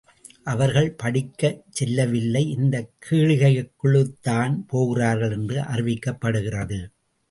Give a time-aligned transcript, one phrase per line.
[0.43, 6.79] அவர்கள் படிக்கச் செல்லவில்லை இந்தக் கேளிக்கைகளுக்குத்தான் போகிறார்கள் என்று அறிவிக்கப்படுகிறது.